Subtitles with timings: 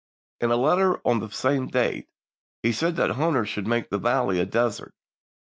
[0.39, 2.09] In a letter of the same date,
[2.63, 4.95] he said that Hunter should make the valley a desert.